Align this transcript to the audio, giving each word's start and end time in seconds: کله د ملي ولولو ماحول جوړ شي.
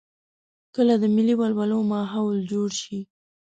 کله 0.75 0.93
د 0.99 1.03
ملي 1.15 1.35
ولولو 1.39 1.79
ماحول 1.93 2.37
جوړ 2.51 2.69
شي. 2.81 2.99